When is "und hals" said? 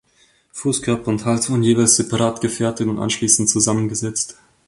1.09-1.47